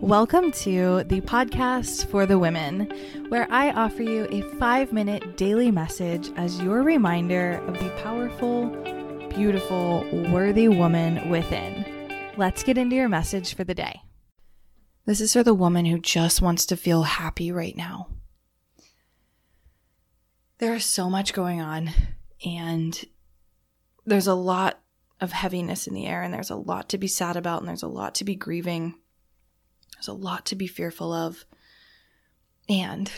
Welcome 0.00 0.52
to 0.52 1.02
the 1.02 1.20
podcast 1.22 2.06
for 2.06 2.24
the 2.24 2.38
women, 2.38 2.88
where 3.30 3.48
I 3.50 3.72
offer 3.72 4.04
you 4.04 4.28
a 4.30 4.42
five 4.56 4.92
minute 4.92 5.36
daily 5.36 5.72
message 5.72 6.30
as 6.36 6.62
your 6.62 6.84
reminder 6.84 7.60
of 7.66 7.74
the 7.74 7.90
powerful, 8.00 8.68
beautiful, 9.28 10.08
worthy 10.30 10.68
woman 10.68 11.28
within. 11.28 11.84
Let's 12.36 12.62
get 12.62 12.78
into 12.78 12.94
your 12.94 13.08
message 13.08 13.54
for 13.56 13.64
the 13.64 13.74
day. 13.74 14.00
This 15.04 15.20
is 15.20 15.32
for 15.32 15.42
the 15.42 15.52
woman 15.52 15.84
who 15.84 15.98
just 15.98 16.40
wants 16.40 16.64
to 16.66 16.76
feel 16.76 17.02
happy 17.02 17.50
right 17.50 17.76
now. 17.76 18.06
There 20.58 20.74
is 20.74 20.84
so 20.84 21.10
much 21.10 21.32
going 21.32 21.60
on, 21.60 21.90
and 22.46 23.04
there's 24.06 24.28
a 24.28 24.34
lot 24.34 24.80
of 25.20 25.32
heaviness 25.32 25.88
in 25.88 25.94
the 25.94 26.06
air, 26.06 26.22
and 26.22 26.32
there's 26.32 26.50
a 26.50 26.56
lot 26.56 26.88
to 26.90 26.98
be 26.98 27.08
sad 27.08 27.36
about, 27.36 27.58
and 27.58 27.68
there's 27.68 27.82
a 27.82 27.88
lot 27.88 28.14
to 28.14 28.24
be 28.24 28.36
grieving 28.36 28.94
there's 29.98 30.08
a 30.08 30.12
lot 30.12 30.46
to 30.46 30.54
be 30.54 30.68
fearful 30.68 31.12
of. 31.12 31.44
And 32.68 33.10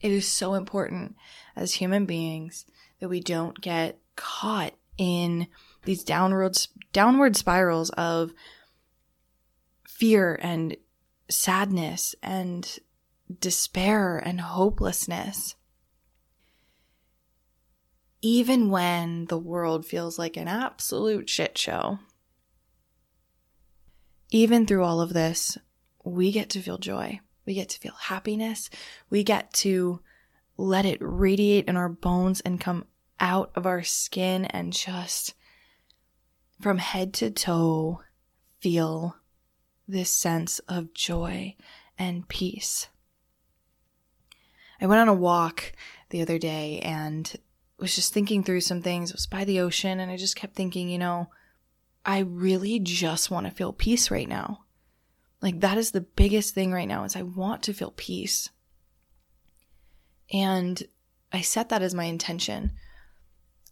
it 0.00 0.10
is 0.10 0.26
so 0.26 0.54
important 0.54 1.14
as 1.54 1.74
human 1.74 2.04
beings 2.04 2.66
that 2.98 3.08
we 3.08 3.20
don't 3.20 3.60
get 3.60 3.98
caught 4.16 4.74
in 4.98 5.46
these 5.84 6.02
downward 6.02 6.58
downward 6.92 7.36
spirals 7.36 7.90
of 7.90 8.32
fear 9.86 10.38
and 10.42 10.76
sadness 11.28 12.14
and 12.22 12.78
despair 13.40 14.18
and 14.18 14.40
hopelessness. 14.40 15.54
Even 18.20 18.68
when 18.68 19.26
the 19.26 19.38
world 19.38 19.86
feels 19.86 20.18
like 20.18 20.36
an 20.36 20.48
absolute 20.48 21.30
shit 21.30 21.56
show. 21.56 22.00
Even 24.30 24.66
through 24.66 24.84
all 24.84 25.00
of 25.00 25.14
this, 25.14 25.56
we 26.04 26.32
get 26.32 26.50
to 26.50 26.60
feel 26.60 26.78
joy. 26.78 27.20
We 27.46 27.54
get 27.54 27.68
to 27.70 27.78
feel 27.78 27.94
happiness. 27.98 28.70
We 29.08 29.24
get 29.24 29.52
to 29.54 30.00
let 30.56 30.84
it 30.84 30.98
radiate 31.00 31.66
in 31.66 31.76
our 31.76 31.88
bones 31.88 32.40
and 32.40 32.60
come 32.60 32.84
out 33.18 33.50
of 33.54 33.66
our 33.66 33.82
skin 33.82 34.44
and 34.46 34.72
just 34.72 35.34
from 36.60 36.78
head 36.78 37.14
to 37.14 37.30
toe 37.30 38.02
feel 38.60 39.16
this 39.88 40.10
sense 40.10 40.58
of 40.60 40.94
joy 40.94 41.56
and 41.98 42.28
peace. 42.28 42.88
I 44.80 44.86
went 44.86 45.00
on 45.00 45.08
a 45.08 45.14
walk 45.14 45.72
the 46.10 46.22
other 46.22 46.38
day 46.38 46.80
and 46.80 47.30
was 47.78 47.94
just 47.94 48.12
thinking 48.12 48.42
through 48.42 48.60
some 48.60 48.82
things. 48.82 49.10
It 49.10 49.16
was 49.16 49.26
by 49.26 49.44
the 49.44 49.60
ocean 49.60 50.00
and 50.00 50.10
I 50.10 50.16
just 50.16 50.36
kept 50.36 50.54
thinking, 50.54 50.88
you 50.88 50.98
know, 50.98 51.28
I 52.04 52.20
really 52.20 52.78
just 52.78 53.30
want 53.30 53.46
to 53.46 53.52
feel 53.52 53.72
peace 53.72 54.10
right 54.10 54.28
now. 54.28 54.64
Like 55.42 55.60
that 55.60 55.78
is 55.78 55.90
the 55.90 56.00
biggest 56.02 56.54
thing 56.54 56.72
right 56.72 56.88
now 56.88 57.04
is 57.04 57.16
I 57.16 57.22
want 57.22 57.62
to 57.64 57.72
feel 57.72 57.94
peace. 57.96 58.50
And 60.32 60.82
I 61.32 61.40
set 61.40 61.68
that 61.70 61.82
as 61.82 61.94
my 61.94 62.04
intention. 62.04 62.72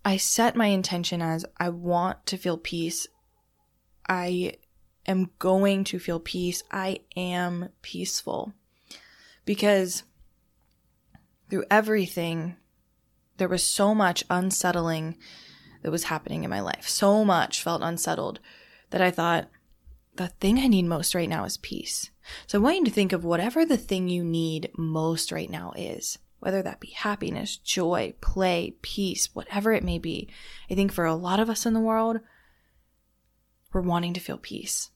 I 0.05 0.16
set 0.16 0.56
my 0.56 0.66
intention 0.66 1.20
as 1.20 1.44
I 1.58 1.69
want 1.69 2.24
to 2.27 2.36
feel 2.36 2.56
peace. 2.56 3.06
I 4.08 4.55
am 5.06 5.30
going 5.39 5.84
to 5.84 5.98
feel 5.98 6.20
peace. 6.20 6.62
I 6.70 7.00
am 7.16 7.69
peaceful. 7.83 8.55
Because 9.44 10.05
through 11.50 11.64
everything, 11.70 12.56
there 13.36 13.48
was 13.48 13.64
so 13.64 13.94
much 13.94 14.24
unsettling 14.30 15.16
that 15.83 15.91
was 15.91 16.05
happening 16.05 16.44
in 16.44 16.50
my 16.50 16.61
life. 16.61 16.89
So 16.89 17.24
much 17.24 17.62
felt 17.62 17.83
unsettled 17.83 18.41
that 18.91 19.00
I 19.00 19.11
thought, 19.11 19.48
the 20.19 20.28
thing 20.28 20.58
I 20.58 20.66
need 20.66 20.84
most 20.84 21.14
right 21.14 21.28
now 21.28 21.44
is 21.44 21.56
peace. 21.56 22.11
So 22.47 22.58
I 22.58 22.62
want 22.62 22.77
you 22.77 22.84
to 22.84 22.91
think 22.91 23.12
of 23.12 23.24
whatever 23.24 23.64
the 23.64 23.78
thing 23.78 24.08
you 24.08 24.22
need 24.22 24.70
most 24.77 25.33
right 25.33 25.48
now 25.48 25.72
is, 25.77 26.19
whether 26.41 26.62
that 26.62 26.80
be 26.80 26.91
happiness, 26.91 27.56
joy, 27.56 28.14
play, 28.20 28.74
peace, 28.83 29.34
whatever 29.34 29.73
it 29.73 29.83
may 29.83 29.98
be. 29.98 30.28
I 30.70 30.74
think 30.74 30.92
for 30.92 31.07
a 31.07 31.14
lot 31.14 31.40
of 31.40 31.48
us 31.48 31.64
in 31.64 31.73
the 31.73 31.80
world, 31.80 32.18
we're 33.73 33.80
wanting 33.80 34.12
to 34.14 34.20
feel 34.20 34.39
peace. 34.39 34.90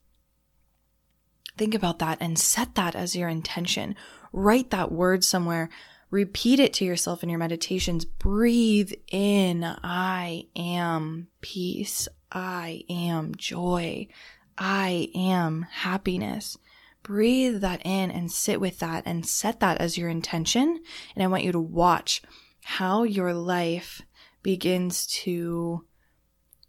Think 1.56 1.74
about 1.74 1.98
that 2.00 2.18
and 2.20 2.38
set 2.38 2.74
that 2.74 2.94
as 2.94 3.16
your 3.16 3.28
intention. 3.28 3.94
Write 4.32 4.70
that 4.70 4.92
word 4.92 5.24
somewhere. 5.24 5.70
Repeat 6.10 6.60
it 6.60 6.74
to 6.74 6.84
yourself 6.84 7.22
in 7.22 7.28
your 7.28 7.38
meditations. 7.38 8.04
Breathe 8.04 8.92
in, 9.10 9.64
I 9.64 10.46
am 10.56 11.28
peace. 11.40 12.08
I 12.30 12.84
am 12.88 13.34
joy. 13.34 14.08
I 14.56 15.08
am 15.14 15.66
happiness. 15.70 16.56
Breathe 17.02 17.60
that 17.62 17.80
in 17.84 18.10
and 18.10 18.30
sit 18.30 18.60
with 18.60 18.78
that 18.78 19.02
and 19.06 19.26
set 19.26 19.60
that 19.60 19.78
as 19.78 19.98
your 19.98 20.08
intention. 20.08 20.82
And 21.14 21.22
I 21.22 21.26
want 21.26 21.44
you 21.44 21.52
to 21.52 21.60
watch 21.60 22.22
how 22.62 23.02
your 23.02 23.34
life 23.34 24.02
begins 24.42 25.06
to 25.06 25.84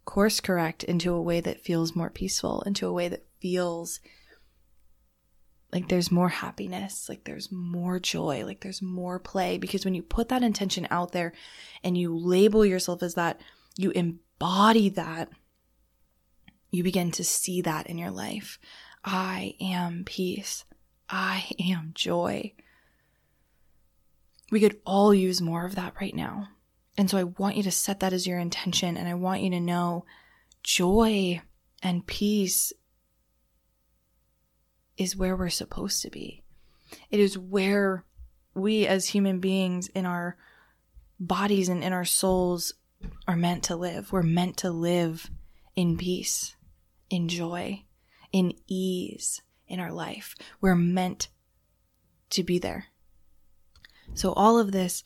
course 0.04 0.40
correct 0.40 0.84
into 0.84 1.12
a 1.12 1.22
way 1.22 1.40
that 1.40 1.64
feels 1.64 1.96
more 1.96 2.10
peaceful, 2.10 2.62
into 2.62 2.86
a 2.86 2.92
way 2.92 3.08
that 3.08 3.26
feels 3.40 4.00
like 5.72 5.88
there's 5.88 6.12
more 6.12 6.28
happiness, 6.28 7.08
like 7.08 7.24
there's 7.24 7.50
more 7.50 7.98
joy, 7.98 8.44
like 8.44 8.60
there's 8.60 8.80
more 8.82 9.18
play. 9.18 9.58
Because 9.58 9.84
when 9.84 9.94
you 9.94 10.02
put 10.02 10.28
that 10.28 10.42
intention 10.42 10.86
out 10.90 11.12
there 11.12 11.32
and 11.82 11.98
you 11.98 12.16
label 12.16 12.64
yourself 12.64 13.02
as 13.02 13.14
that, 13.14 13.40
you 13.76 13.90
embody 13.90 14.88
that 14.90 15.30
you 16.74 16.82
begin 16.82 17.12
to 17.12 17.22
see 17.22 17.62
that 17.62 17.86
in 17.86 17.98
your 17.98 18.10
life. 18.10 18.58
I 19.04 19.54
am 19.60 20.02
peace. 20.04 20.64
I 21.08 21.44
am 21.60 21.92
joy. 21.94 22.52
We 24.50 24.58
could 24.58 24.80
all 24.84 25.14
use 25.14 25.40
more 25.40 25.64
of 25.64 25.76
that 25.76 25.94
right 26.00 26.14
now. 26.14 26.48
And 26.98 27.08
so 27.08 27.16
I 27.16 27.24
want 27.24 27.56
you 27.56 27.62
to 27.62 27.70
set 27.70 28.00
that 28.00 28.12
as 28.12 28.26
your 28.26 28.38
intention 28.38 28.96
and 28.96 29.08
I 29.08 29.14
want 29.14 29.42
you 29.42 29.50
to 29.50 29.60
know 29.60 30.04
joy 30.64 31.40
and 31.80 32.06
peace 32.06 32.72
is 34.96 35.16
where 35.16 35.36
we're 35.36 35.50
supposed 35.50 36.02
to 36.02 36.10
be. 36.10 36.42
It 37.10 37.20
is 37.20 37.38
where 37.38 38.04
we 38.52 38.86
as 38.86 39.08
human 39.08 39.38
beings 39.38 39.88
in 39.88 40.06
our 40.06 40.36
bodies 41.20 41.68
and 41.68 41.84
in 41.84 41.92
our 41.92 42.04
souls 42.04 42.74
are 43.28 43.36
meant 43.36 43.64
to 43.64 43.76
live. 43.76 44.10
We're 44.10 44.22
meant 44.22 44.56
to 44.58 44.70
live 44.70 45.30
in 45.76 45.96
peace 45.96 46.53
in 47.14 47.28
joy, 47.28 47.84
in 48.32 48.52
ease 48.66 49.40
in 49.68 49.80
our 49.80 49.92
life. 49.92 50.34
We're 50.60 50.74
meant 50.74 51.28
to 52.30 52.42
be 52.42 52.58
there. 52.58 52.86
So, 54.14 54.32
all 54.32 54.58
of 54.58 54.72
this 54.72 55.04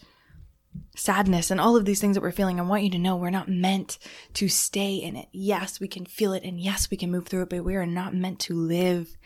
sadness 0.97 1.51
and 1.51 1.61
all 1.61 1.77
of 1.77 1.85
these 1.85 2.01
things 2.01 2.17
that 2.17 2.23
we're 2.23 2.33
feeling, 2.33 2.59
I 2.59 2.65
want 2.65 2.83
you 2.83 2.91
to 2.91 2.99
know 2.99 3.17
we're 3.17 3.31
not 3.31 3.49
meant 3.49 3.99
to 4.35 4.49
stay 4.49 4.95
in 4.95 5.17
it. 5.17 5.29
Yes, 5.33 5.81
we 5.81 5.89
can 5.89 6.07
feel 6.07 6.33
it 6.33 6.45
and 6.45 6.59
yes, 6.59 6.91
we 6.91 6.97
can 6.97 7.11
move 7.11 7.27
through 7.27 7.43
it, 7.43 7.51
but 7.51 7.65
we 7.65 7.77
are 7.77 7.87
not 7.87 8.15
meant 8.15 8.41
to 8.41 8.55
live 8.55 9.17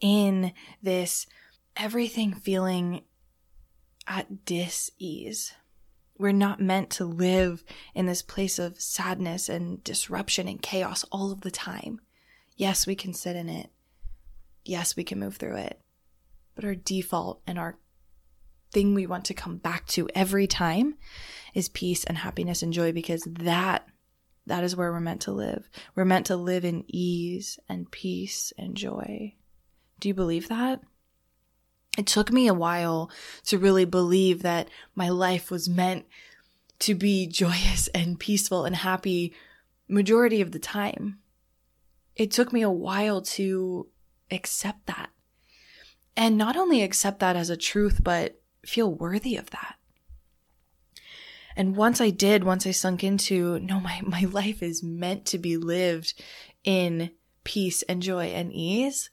in 0.00 0.52
this 0.82 1.26
everything 1.76 2.34
feeling 2.34 3.02
at 4.06 4.44
dis 4.44 4.90
ease. 4.98 5.52
We're 6.18 6.32
not 6.32 6.60
meant 6.60 6.90
to 6.90 7.04
live 7.04 7.64
in 7.94 8.06
this 8.06 8.22
place 8.22 8.58
of 8.58 8.80
sadness 8.80 9.48
and 9.48 9.82
disruption 9.82 10.46
and 10.46 10.60
chaos 10.62 11.04
all 11.10 11.32
of 11.32 11.40
the 11.40 11.50
time. 11.50 12.00
Yes, 12.56 12.86
we 12.86 12.94
can 12.94 13.12
sit 13.12 13.36
in 13.36 13.48
it. 13.48 13.70
Yes, 14.64 14.96
we 14.96 15.04
can 15.04 15.18
move 15.18 15.36
through 15.36 15.56
it. 15.56 15.80
But 16.54 16.64
our 16.64 16.74
default 16.74 17.42
and 17.46 17.58
our 17.58 17.76
thing 18.72 18.94
we 18.94 19.06
want 19.06 19.24
to 19.26 19.34
come 19.34 19.56
back 19.56 19.86
to 19.86 20.08
every 20.14 20.46
time 20.46 20.96
is 21.54 21.68
peace 21.68 22.04
and 22.04 22.18
happiness 22.18 22.62
and 22.62 22.72
joy 22.72 22.92
because 22.92 23.22
that 23.24 23.86
that 24.46 24.62
is 24.64 24.76
where 24.76 24.92
we're 24.92 25.00
meant 25.00 25.22
to 25.22 25.32
live. 25.32 25.70
We're 25.94 26.04
meant 26.04 26.26
to 26.26 26.36
live 26.36 26.66
in 26.66 26.84
ease 26.86 27.58
and 27.68 27.90
peace 27.90 28.52
and 28.58 28.76
joy. 28.76 29.34
Do 30.00 30.08
you 30.08 30.14
believe 30.14 30.48
that? 30.48 30.82
It 31.96 32.06
took 32.06 32.30
me 32.30 32.46
a 32.48 32.54
while 32.54 33.10
to 33.44 33.58
really 33.58 33.86
believe 33.86 34.42
that 34.42 34.68
my 34.94 35.08
life 35.08 35.50
was 35.50 35.68
meant 35.68 36.04
to 36.80 36.94
be 36.94 37.26
joyous 37.42 37.88
and 37.88 38.20
peaceful 38.20 38.64
and 38.64 38.76
happy 38.76 39.32
majority 39.88 40.40
of 40.40 40.52
the 40.52 40.58
time 40.58 41.20
it 42.16 42.30
took 42.30 42.52
me 42.52 42.62
a 42.62 42.70
while 42.70 43.22
to 43.22 43.88
accept 44.30 44.86
that. 44.86 45.10
And 46.16 46.38
not 46.38 46.56
only 46.56 46.82
accept 46.82 47.20
that 47.20 47.36
as 47.36 47.50
a 47.50 47.56
truth, 47.56 48.00
but 48.02 48.40
feel 48.64 48.92
worthy 48.92 49.36
of 49.36 49.50
that. 49.50 49.76
And 51.56 51.76
once 51.76 52.00
I 52.00 52.10
did, 52.10 52.44
once 52.44 52.66
I 52.66 52.72
sunk 52.72 53.04
into, 53.04 53.58
no, 53.60 53.80
my, 53.80 54.00
my 54.06 54.22
life 54.22 54.62
is 54.62 54.82
meant 54.82 55.24
to 55.26 55.38
be 55.38 55.56
lived 55.56 56.14
in 56.62 57.10
peace 57.42 57.82
and 57.82 58.02
joy 58.02 58.26
and 58.26 58.52
ease, 58.52 59.10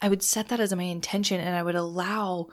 I 0.00 0.08
would 0.08 0.22
set 0.22 0.48
that 0.48 0.60
as 0.60 0.74
my 0.74 0.84
intention 0.84 1.40
and 1.40 1.56
I 1.56 1.62
would 1.62 1.74
allow 1.74 2.48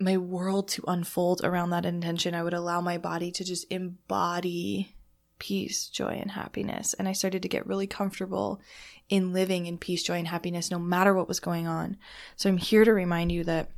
my 0.00 0.16
world 0.16 0.68
to 0.68 0.84
unfold 0.86 1.40
around 1.42 1.70
that 1.70 1.84
intention. 1.84 2.34
I 2.34 2.44
would 2.44 2.54
allow 2.54 2.80
my 2.80 2.98
body 2.98 3.32
to 3.32 3.44
just 3.44 3.66
embody 3.70 4.94
peace, 5.38 5.88
joy, 5.88 6.18
and 6.20 6.30
happiness. 6.30 6.94
And 6.94 7.08
I 7.08 7.12
started 7.12 7.42
to 7.42 7.48
get 7.48 7.66
really 7.66 7.86
comfortable 7.86 8.60
in 9.08 9.32
living 9.32 9.66
in 9.66 9.78
peace, 9.78 10.02
joy, 10.02 10.18
and 10.18 10.28
happiness 10.28 10.70
no 10.70 10.78
matter 10.78 11.14
what 11.14 11.28
was 11.28 11.40
going 11.40 11.66
on. 11.66 11.96
So 12.36 12.48
I'm 12.48 12.58
here 12.58 12.84
to 12.84 12.92
remind 12.92 13.32
you 13.32 13.44
that 13.44 13.70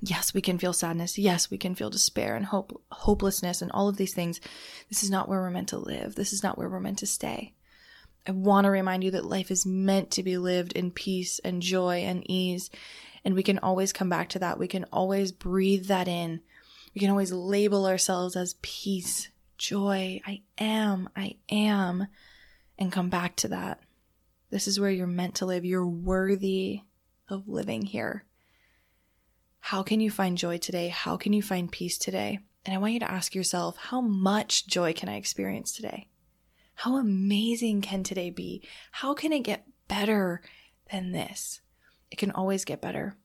yes, 0.00 0.34
we 0.34 0.40
can 0.40 0.58
feel 0.58 0.72
sadness. 0.72 1.18
Yes, 1.18 1.50
we 1.50 1.58
can 1.58 1.74
feel 1.74 1.90
despair 1.90 2.36
and 2.36 2.46
hope, 2.46 2.80
hopelessness 2.90 3.62
and 3.62 3.70
all 3.72 3.88
of 3.88 3.96
these 3.96 4.14
things. 4.14 4.40
This 4.88 5.02
is 5.02 5.10
not 5.10 5.28
where 5.28 5.40
we're 5.40 5.50
meant 5.50 5.70
to 5.70 5.78
live. 5.78 6.14
This 6.14 6.32
is 6.32 6.42
not 6.42 6.56
where 6.56 6.68
we're 6.68 6.80
meant 6.80 6.98
to 6.98 7.06
stay. 7.06 7.54
I 8.26 8.32
want 8.32 8.66
to 8.66 8.70
remind 8.70 9.04
you 9.04 9.10
that 9.12 9.24
life 9.24 9.50
is 9.50 9.64
meant 9.64 10.10
to 10.12 10.22
be 10.22 10.36
lived 10.36 10.72
in 10.72 10.90
peace 10.90 11.38
and 11.40 11.62
joy 11.62 12.00
and 12.00 12.28
ease. 12.30 12.70
And 13.24 13.34
we 13.34 13.42
can 13.42 13.58
always 13.58 13.92
come 13.92 14.08
back 14.08 14.28
to 14.30 14.38
that. 14.40 14.58
We 14.58 14.68
can 14.68 14.84
always 14.92 15.32
breathe 15.32 15.86
that 15.86 16.08
in. 16.08 16.40
We 16.94 17.00
can 17.00 17.10
always 17.10 17.32
label 17.32 17.86
ourselves 17.86 18.36
as 18.36 18.56
peace, 18.60 19.28
joy. 19.58 20.20
I 20.24 20.42
am, 20.56 21.08
I 21.14 21.36
am, 21.50 22.06
and 22.78 22.92
come 22.92 23.10
back 23.10 23.36
to 23.36 23.48
that. 23.48 23.80
This 24.50 24.66
is 24.66 24.80
where 24.80 24.90
you're 24.90 25.06
meant 25.06 25.36
to 25.36 25.46
live. 25.46 25.64
You're 25.64 25.86
worthy 25.86 26.80
of 27.28 27.48
living 27.48 27.82
here. 27.82 28.24
How 29.60 29.82
can 29.82 30.00
you 30.00 30.10
find 30.10 30.38
joy 30.38 30.56
today? 30.58 30.88
How 30.88 31.16
can 31.16 31.32
you 31.32 31.42
find 31.42 31.70
peace 31.70 31.98
today? 31.98 32.38
And 32.64 32.74
I 32.74 32.78
want 32.78 32.94
you 32.94 33.00
to 33.00 33.10
ask 33.10 33.34
yourself, 33.34 33.76
how 33.76 34.00
much 34.00 34.66
joy 34.66 34.92
can 34.92 35.08
I 35.08 35.16
experience 35.16 35.72
today? 35.72 36.08
How 36.74 36.96
amazing 36.96 37.82
can 37.82 38.02
today 38.02 38.30
be? 38.30 38.62
How 38.92 39.12
can 39.12 39.32
it 39.32 39.40
get 39.40 39.66
better 39.88 40.40
than 40.90 41.12
this? 41.12 41.60
It 42.10 42.16
can 42.16 42.30
always 42.30 42.64
get 42.64 42.80
better. 42.80 43.16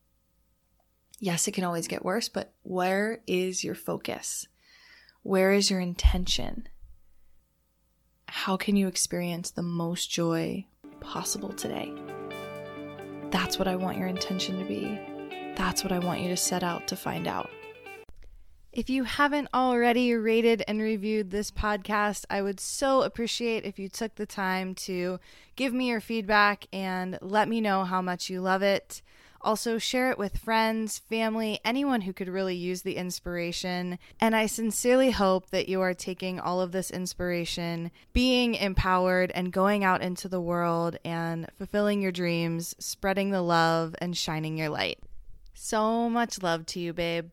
Yes, 1.19 1.47
it 1.47 1.53
can 1.53 1.63
always 1.63 1.87
get 1.87 2.03
worse, 2.03 2.27
but 2.27 2.53
where 2.63 3.21
is 3.27 3.63
your 3.63 3.75
focus? 3.75 4.47
Where 5.23 5.53
is 5.53 5.71
your 5.71 5.79
intention? 5.79 6.67
How 8.27 8.57
can 8.57 8.75
you 8.75 8.89
experience 8.89 9.51
the 9.51 9.61
most 9.61 10.11
joy 10.11 10.65
possible 10.99 11.53
today? 11.53 11.93
That's 13.31 13.57
what 13.57 13.69
I 13.69 13.77
want 13.77 13.97
your 13.97 14.07
intention 14.07 14.59
to 14.59 14.65
be. 14.65 14.99
That's 15.55 15.81
what 15.81 15.93
I 15.93 15.99
want 15.99 16.19
you 16.19 16.27
to 16.27 16.35
set 16.35 16.61
out 16.61 16.89
to 16.89 16.97
find 16.97 17.25
out. 17.25 17.49
If 18.73 18.89
you 18.89 19.05
haven't 19.05 19.47
already 19.53 20.13
rated 20.13 20.61
and 20.67 20.81
reviewed 20.81 21.31
this 21.31 21.51
podcast, 21.51 22.25
I 22.29 22.41
would 22.41 22.59
so 22.59 23.03
appreciate 23.03 23.63
if 23.63 23.79
you 23.79 23.87
took 23.87 24.15
the 24.15 24.25
time 24.25 24.75
to 24.75 25.21
give 25.55 25.73
me 25.73 25.87
your 25.87 26.01
feedback 26.01 26.67
and 26.73 27.17
let 27.21 27.47
me 27.47 27.61
know 27.61 27.85
how 27.85 28.01
much 28.01 28.29
you 28.29 28.41
love 28.41 28.61
it. 28.61 29.01
Also, 29.43 29.77
share 29.77 30.09
it 30.09 30.17
with 30.17 30.37
friends, 30.37 30.99
family, 30.99 31.59
anyone 31.65 32.01
who 32.01 32.13
could 32.13 32.29
really 32.29 32.55
use 32.55 32.81
the 32.83 32.95
inspiration. 32.95 33.99
And 34.19 34.35
I 34.35 34.45
sincerely 34.45 35.11
hope 35.11 35.49
that 35.49 35.67
you 35.67 35.81
are 35.81 35.93
taking 35.93 36.39
all 36.39 36.61
of 36.61 36.71
this 36.71 36.89
inspiration, 36.89 37.91
being 38.13 38.55
empowered, 38.55 39.31
and 39.35 39.51
going 39.51 39.83
out 39.83 40.01
into 40.01 40.29
the 40.29 40.39
world 40.39 40.97
and 41.03 41.49
fulfilling 41.57 42.01
your 42.01 42.11
dreams, 42.11 42.73
spreading 42.79 43.31
the 43.31 43.41
love, 43.41 43.95
and 43.99 44.15
shining 44.15 44.57
your 44.57 44.69
light. 44.69 44.99
So 45.53 46.09
much 46.09 46.41
love 46.41 46.65
to 46.67 46.79
you, 46.79 46.93
babe. 46.93 47.29